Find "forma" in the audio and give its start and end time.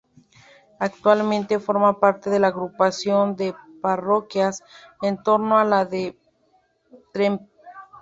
1.59-1.99